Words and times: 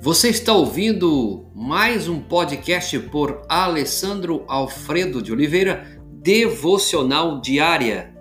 Você 0.00 0.28
está 0.28 0.52
ouvindo 0.52 1.50
mais 1.56 2.08
um 2.08 2.22
podcast 2.22 2.96
por 3.10 3.42
Alessandro 3.48 4.44
Alfredo 4.46 5.20
de 5.20 5.32
Oliveira, 5.32 5.84
Devocional 6.22 7.40
Diária. 7.40 8.14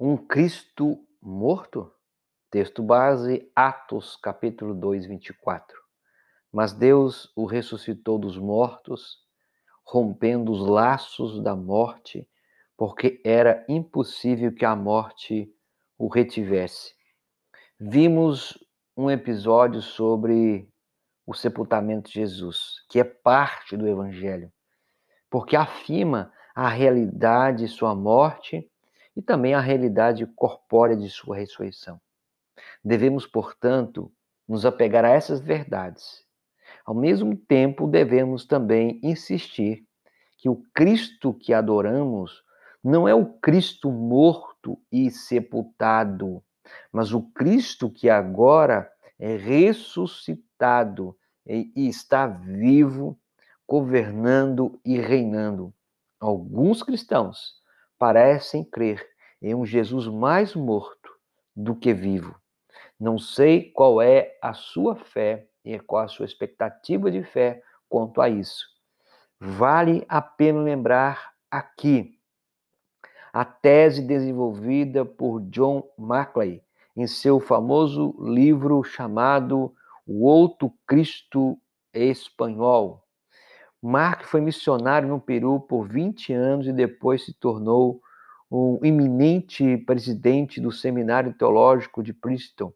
Um 0.00 0.16
Cristo 0.16 0.98
morto? 1.22 1.92
Texto 2.50 2.82
base, 2.82 3.48
Atos, 3.54 4.16
capítulo 4.16 4.74
2, 4.74 5.06
24. 5.06 5.78
Mas 6.52 6.72
Deus 6.72 7.32
o 7.36 7.46
ressuscitou 7.46 8.18
dos 8.18 8.36
mortos, 8.36 9.18
rompendo 9.86 10.50
os 10.50 10.66
laços 10.66 11.40
da 11.40 11.54
morte, 11.54 12.28
porque 12.76 13.22
era 13.24 13.64
impossível 13.68 14.52
que 14.52 14.64
a 14.64 14.74
morte 14.74 15.54
o 16.04 16.08
retivesse. 16.08 16.92
Vimos 17.80 18.62
um 18.94 19.10
episódio 19.10 19.80
sobre 19.80 20.68
o 21.26 21.32
sepultamento 21.32 22.10
de 22.10 22.16
Jesus, 22.20 22.84
que 22.90 23.00
é 23.00 23.04
parte 23.04 23.74
do 23.74 23.88
Evangelho, 23.88 24.52
porque 25.30 25.56
afirma 25.56 26.30
a 26.54 26.68
realidade 26.68 27.64
de 27.64 27.68
sua 27.68 27.94
morte 27.94 28.70
e 29.16 29.22
também 29.22 29.54
a 29.54 29.60
realidade 29.60 30.26
corpórea 30.36 30.94
de 30.94 31.08
sua 31.08 31.36
ressurreição. 31.36 31.98
Devemos, 32.84 33.26
portanto, 33.26 34.12
nos 34.46 34.66
apegar 34.66 35.06
a 35.06 35.10
essas 35.10 35.40
verdades. 35.40 36.22
Ao 36.84 36.94
mesmo 36.94 37.34
tempo, 37.34 37.86
devemos 37.86 38.44
também 38.44 39.00
insistir 39.02 39.86
que 40.36 40.50
o 40.50 40.62
Cristo 40.74 41.32
que 41.32 41.54
adoramos 41.54 42.44
não 42.82 43.08
é 43.08 43.14
o 43.14 43.24
Cristo 43.24 43.90
morto 43.90 44.53
e 44.90 45.10
sepultado, 45.10 46.42
mas 46.92 47.12
o 47.12 47.22
Cristo 47.32 47.90
que 47.90 48.08
agora 48.08 48.90
é 49.18 49.36
ressuscitado 49.36 51.16
e 51.46 51.88
está 51.88 52.26
vivo, 52.26 53.18
governando 53.68 54.80
e 54.84 54.98
reinando. 54.98 55.72
Alguns 56.18 56.82
cristãos 56.82 57.54
parecem 57.98 58.64
crer 58.64 59.06
em 59.40 59.54
um 59.54 59.64
Jesus 59.64 60.06
mais 60.06 60.54
morto 60.54 61.10
do 61.54 61.74
que 61.74 61.92
vivo. 61.92 62.34
Não 62.98 63.18
sei 63.18 63.70
qual 63.72 64.00
é 64.00 64.36
a 64.40 64.54
sua 64.54 64.96
fé 64.96 65.46
e 65.64 65.78
qual 65.78 66.04
a 66.04 66.08
sua 66.08 66.24
expectativa 66.24 67.10
de 67.10 67.22
fé 67.22 67.62
quanto 67.88 68.20
a 68.20 68.28
isso. 68.28 68.66
Vale 69.38 70.04
a 70.08 70.22
pena 70.22 70.60
lembrar 70.60 71.32
aqui 71.50 72.13
a 73.34 73.44
tese 73.44 74.00
desenvolvida 74.00 75.04
por 75.04 75.40
John 75.50 75.82
Maclay 75.98 76.62
em 76.96 77.04
seu 77.04 77.40
famoso 77.40 78.14
livro 78.20 78.84
chamado 78.84 79.74
O 80.06 80.24
Outro 80.24 80.72
Cristo 80.86 81.58
Espanhol. 81.92 83.02
Mark 83.82 84.22
foi 84.22 84.40
missionário 84.40 85.08
no 85.08 85.20
Peru 85.20 85.58
por 85.58 85.88
20 85.88 86.32
anos 86.32 86.68
e 86.68 86.72
depois 86.72 87.24
se 87.24 87.34
tornou 87.34 88.00
um 88.48 88.78
eminente 88.84 89.78
presidente 89.78 90.60
do 90.60 90.70
Seminário 90.70 91.34
Teológico 91.34 92.04
de 92.04 92.12
Princeton. 92.12 92.72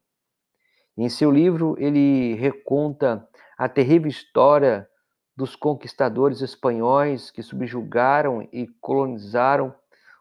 Em 0.96 1.08
seu 1.08 1.30
livro, 1.30 1.76
ele 1.78 2.34
reconta 2.34 3.24
a 3.56 3.68
terrível 3.68 4.08
história 4.08 4.88
dos 5.36 5.54
conquistadores 5.54 6.40
espanhóis 6.40 7.30
que 7.30 7.44
subjugaram 7.44 8.48
e 8.52 8.66
colonizaram 8.80 9.72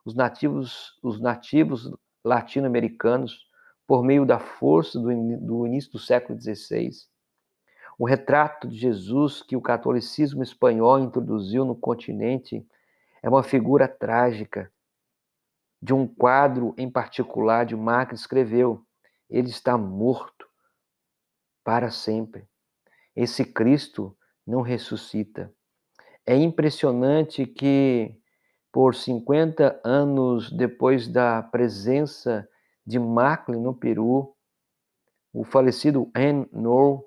os 0.08 0.16
nativos, 0.16 0.98
os 1.04 1.20
nativos 1.20 1.92
latino-americanos 2.24 3.46
por 3.86 4.02
meio 4.02 4.26
da 4.26 4.40
força 4.40 4.98
do, 4.98 5.10
do 5.38 5.68
início 5.68 5.92
do 5.92 6.00
século 6.00 6.40
XVI. 6.40 6.92
O 8.00 8.06
retrato 8.06 8.70
de 8.70 8.78
Jesus 8.78 9.42
que 9.42 9.58
o 9.58 9.62
catolicismo 9.62 10.42
espanhol 10.42 11.00
introduziu 11.00 11.66
no 11.66 11.76
continente 11.76 12.66
é 13.22 13.28
uma 13.28 13.44
figura 13.44 13.86
trágica. 13.86 14.72
De 15.82 15.94
um 15.94 16.08
quadro 16.08 16.74
em 16.78 16.90
particular 16.90 17.66
de 17.66 17.76
Marx 17.76 18.22
escreveu: 18.22 18.82
Ele 19.30 19.50
está 19.50 19.78
morto 19.78 20.48
para 21.66 21.92
sempre. 21.92 22.48
Esse 23.14 23.44
Cristo 23.44 24.18
não 24.46 24.62
ressuscita. 24.62 25.54
É 26.26 26.34
impressionante 26.34 27.46
que 27.46 28.18
por 28.78 28.94
50 28.94 29.82
anos 29.84 30.52
depois 30.52 31.08
da 31.08 31.42
presença 31.42 32.48
de 32.86 33.00
Macklin 33.00 33.60
no 33.60 33.74
Peru, 33.74 34.36
o 35.34 35.44
falecido 35.44 36.12
Anne 36.14 36.48
Noor 36.54 37.04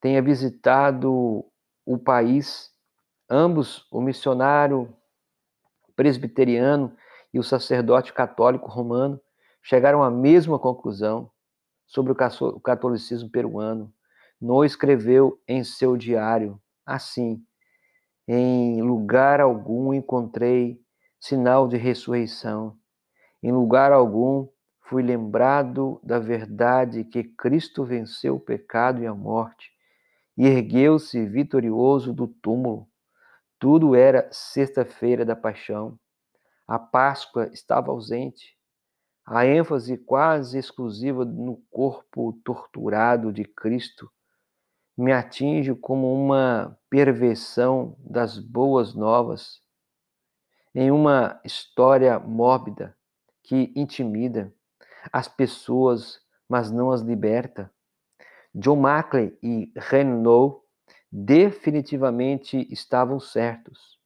tenha 0.00 0.22
visitado 0.22 1.44
o 1.84 1.98
país, 1.98 2.72
ambos, 3.28 3.86
o 3.92 4.00
missionário 4.00 4.96
presbiteriano 5.94 6.96
e 7.34 7.38
o 7.38 7.42
sacerdote 7.44 8.10
católico 8.10 8.70
romano, 8.70 9.20
chegaram 9.62 10.02
à 10.02 10.10
mesma 10.10 10.58
conclusão 10.58 11.30
sobre 11.86 12.12
o 12.12 12.60
catolicismo 12.60 13.28
peruano. 13.28 13.92
Noor 14.40 14.64
escreveu 14.64 15.38
em 15.46 15.62
seu 15.64 15.98
diário 15.98 16.58
assim: 16.86 17.44
Em 18.26 18.80
lugar 18.80 19.38
algum 19.38 19.92
encontrei 19.92 20.82
sinal 21.24 21.66
de 21.66 21.78
ressurreição. 21.78 22.76
Em 23.42 23.50
lugar 23.50 23.92
algum 23.92 24.46
fui 24.82 25.02
lembrado 25.02 25.98
da 26.02 26.18
verdade 26.18 27.02
que 27.02 27.24
Cristo 27.24 27.82
venceu 27.82 28.36
o 28.36 28.40
pecado 28.40 29.02
e 29.02 29.06
a 29.06 29.14
morte 29.14 29.72
e 30.36 30.46
ergueu-se 30.46 31.24
vitorioso 31.24 32.12
do 32.12 32.26
túmulo. 32.26 32.86
Tudo 33.58 33.94
era 33.94 34.28
sexta-feira 34.30 35.24
da 35.24 35.34
paixão. 35.34 35.98
A 36.68 36.78
Páscoa 36.78 37.48
estava 37.54 37.90
ausente. 37.90 38.58
A 39.24 39.46
ênfase 39.46 39.96
quase 39.96 40.58
exclusiva 40.58 41.24
no 41.24 41.56
corpo 41.70 42.38
torturado 42.44 43.32
de 43.32 43.44
Cristo 43.44 44.10
me 44.94 45.10
atinge 45.10 45.74
como 45.74 46.12
uma 46.12 46.78
perversão 46.90 47.96
das 47.98 48.38
boas 48.38 48.94
novas 48.94 49.63
em 50.74 50.90
uma 50.90 51.40
história 51.44 52.18
mórbida 52.18 52.96
que 53.42 53.72
intimida 53.76 54.52
as 55.12 55.28
pessoas, 55.28 56.20
mas 56.48 56.70
não 56.70 56.90
as 56.90 57.00
liberta. 57.00 57.70
John 58.54 58.76
Mackley 58.76 59.36
e 59.42 59.72
Renault 59.76 60.62
definitivamente 61.10 62.66
estavam 62.72 63.20
certos. 63.20 63.98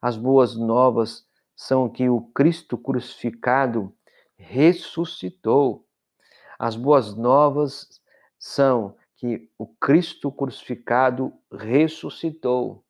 As 0.00 0.16
boas 0.16 0.56
novas 0.56 1.26
são 1.56 1.88
que 1.88 2.08
o 2.08 2.20
Cristo 2.20 2.76
crucificado 2.78 3.94
ressuscitou. 4.36 5.86
As 6.58 6.76
boas 6.76 7.14
novas 7.14 7.88
são 8.38 8.96
que 9.16 9.50
o 9.58 9.66
Cristo 9.66 10.30
crucificado 10.30 11.32
ressuscitou. 11.52 12.84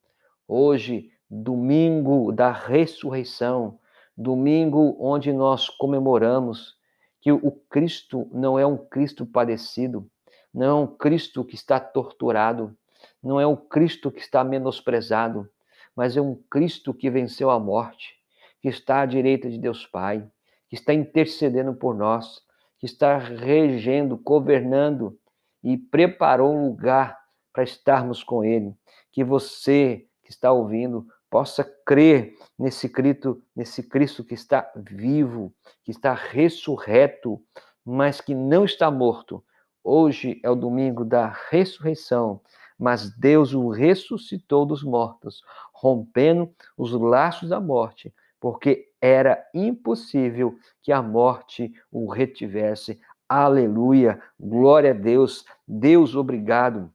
Hoje 0.48 1.10
domingo 1.30 2.32
da 2.32 2.52
ressurreição, 2.52 3.78
domingo 4.16 4.96
onde 5.00 5.32
nós 5.32 5.68
comemoramos 5.68 6.76
que 7.20 7.32
o 7.32 7.50
Cristo 7.70 8.28
não 8.32 8.58
é 8.58 8.66
um 8.66 8.76
Cristo 8.76 9.24
padecido, 9.24 10.08
não 10.52 10.66
é 10.66 10.74
um 10.74 10.86
Cristo 10.86 11.44
que 11.44 11.54
está 11.54 11.80
torturado, 11.80 12.76
não 13.22 13.40
é 13.40 13.46
um 13.46 13.56
Cristo 13.56 14.10
que 14.10 14.20
está 14.20 14.44
menosprezado, 14.44 15.48
mas 15.96 16.16
é 16.16 16.20
um 16.20 16.34
Cristo 16.50 16.92
que 16.92 17.10
venceu 17.10 17.50
a 17.50 17.58
morte, 17.58 18.14
que 18.60 18.68
está 18.68 19.00
à 19.00 19.06
direita 19.06 19.48
de 19.50 19.58
Deus 19.58 19.86
Pai, 19.86 20.26
que 20.68 20.74
está 20.74 20.92
intercedendo 20.92 21.74
por 21.74 21.94
nós, 21.94 22.42
que 22.78 22.86
está 22.86 23.16
regendo, 23.16 24.16
governando 24.16 25.18
e 25.62 25.76
preparou 25.76 26.54
um 26.54 26.68
lugar 26.68 27.18
para 27.52 27.64
estarmos 27.64 28.22
com 28.22 28.44
Ele. 28.44 28.74
Que 29.10 29.24
você 29.24 30.06
que 30.24 30.30
está 30.30 30.50
ouvindo 30.50 31.06
possa 31.30 31.64
crer 31.84 32.34
nesse 32.58 32.88
Cristo, 32.88 33.42
nesse 33.54 33.82
Cristo 33.82 34.24
que 34.24 34.34
está 34.34 34.70
vivo, 34.76 35.52
que 35.82 35.90
está 35.90 36.14
ressurreto, 36.14 37.42
mas 37.84 38.20
que 38.20 38.34
não 38.34 38.64
está 38.64 38.90
morto. 38.90 39.44
Hoje 39.82 40.40
é 40.42 40.50
o 40.50 40.54
domingo 40.54 41.04
da 41.04 41.28
ressurreição, 41.50 42.40
mas 42.78 43.10
Deus 43.18 43.52
o 43.52 43.68
ressuscitou 43.68 44.64
dos 44.64 44.82
mortos, 44.82 45.42
rompendo 45.72 46.50
os 46.76 46.92
laços 46.92 47.50
da 47.50 47.60
morte, 47.60 48.14
porque 48.40 48.90
era 49.00 49.44
impossível 49.52 50.56
que 50.82 50.90
a 50.90 51.02
morte 51.02 51.72
o 51.90 52.10
retivesse. 52.10 52.98
Aleluia! 53.28 54.22
Glória 54.38 54.92
a 54.92 54.94
Deus! 54.94 55.44
Deus, 55.66 56.14
obrigado. 56.14 56.90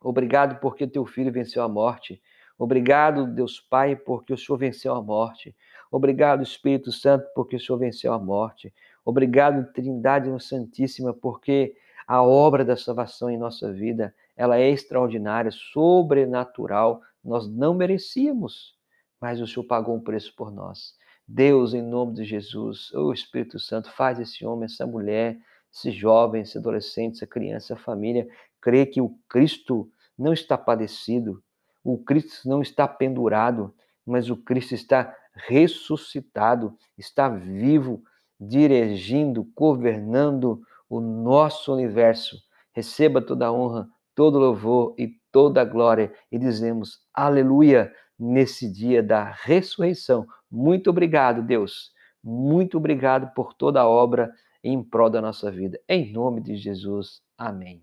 Obrigado 0.00 0.60
porque 0.60 0.86
teu 0.86 1.06
filho 1.06 1.32
venceu 1.32 1.62
a 1.62 1.68
morte. 1.68 2.20
Obrigado, 2.58 3.26
Deus 3.26 3.60
Pai, 3.60 3.94
porque 3.94 4.32
o 4.32 4.38
Senhor 4.38 4.58
venceu 4.58 4.94
a 4.94 5.02
morte. 5.02 5.54
Obrigado, 5.90 6.42
Espírito 6.42 6.90
Santo, 6.90 7.26
porque 7.34 7.56
o 7.56 7.60
Senhor 7.60 7.78
venceu 7.78 8.12
a 8.12 8.18
morte. 8.18 8.74
Obrigado, 9.04 9.72
Trindade 9.72 10.28
Santíssima, 10.42 11.14
porque 11.14 11.74
a 12.06 12.22
obra 12.22 12.64
da 12.64 12.76
salvação 12.76 13.30
em 13.30 13.38
nossa 13.38 13.72
vida, 13.72 14.14
ela 14.36 14.58
é 14.58 14.68
extraordinária, 14.68 15.50
sobrenatural. 15.50 17.00
Nós 17.22 17.48
não 17.48 17.74
merecíamos, 17.74 18.74
mas 19.20 19.40
o 19.40 19.46
Senhor 19.46 19.64
pagou 19.64 19.94
um 19.96 20.00
preço 20.00 20.34
por 20.34 20.50
nós. 20.50 20.94
Deus, 21.26 21.74
em 21.74 21.82
nome 21.82 22.14
de 22.14 22.24
Jesus, 22.24 22.90
o 22.92 23.08
oh, 23.08 23.12
Espírito 23.12 23.58
Santo, 23.58 23.90
faz 23.92 24.18
esse 24.18 24.46
homem, 24.46 24.64
essa 24.64 24.86
mulher, 24.86 25.38
esse 25.70 25.90
jovem, 25.90 26.40
esse 26.40 26.56
adolescente, 26.56 27.16
essa 27.16 27.26
criança, 27.26 27.74
essa 27.74 27.82
família, 27.82 28.26
crer 28.60 28.86
que 28.86 29.00
o 29.00 29.10
Cristo 29.28 29.90
não 30.18 30.32
está 30.32 30.56
padecido, 30.56 31.42
o 31.84 31.98
Cristo 31.98 32.48
não 32.48 32.60
está 32.60 32.86
pendurado, 32.86 33.74
mas 34.06 34.30
o 34.30 34.36
Cristo 34.36 34.74
está 34.74 35.14
ressuscitado, 35.34 36.76
está 36.96 37.28
vivo, 37.28 38.02
dirigindo, 38.40 39.48
governando 39.56 40.60
o 40.88 41.00
nosso 41.00 41.72
universo. 41.72 42.36
Receba 42.72 43.20
toda 43.20 43.46
a 43.46 43.52
honra, 43.52 43.88
todo 44.14 44.38
louvor 44.38 44.94
e 44.98 45.18
toda 45.30 45.60
a 45.60 45.64
glória 45.64 46.12
e 46.30 46.38
dizemos 46.38 47.00
aleluia 47.14 47.92
nesse 48.18 48.70
dia 48.70 49.02
da 49.02 49.24
ressurreição. 49.24 50.26
Muito 50.50 50.90
obrigado, 50.90 51.42
Deus. 51.42 51.92
Muito 52.22 52.78
obrigado 52.78 53.32
por 53.34 53.54
toda 53.54 53.80
a 53.80 53.88
obra 53.88 54.32
em 54.62 54.82
prol 54.82 55.08
da 55.08 55.20
nossa 55.20 55.50
vida. 55.50 55.78
Em 55.88 56.12
nome 56.12 56.40
de 56.40 56.56
Jesus. 56.56 57.20
Amém. 57.36 57.82